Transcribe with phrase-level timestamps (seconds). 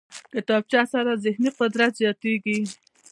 [0.33, 2.57] کتابچه سره ذهني قدرت زیاتېږي